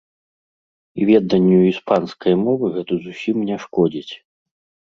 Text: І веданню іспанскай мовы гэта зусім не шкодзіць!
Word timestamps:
І 1.03 1.07
веданню 1.09 1.59
іспанскай 1.73 2.33
мовы 2.47 2.65
гэта 2.79 2.93
зусім 3.07 3.37
не 3.51 3.63
шкодзіць! 3.67 4.13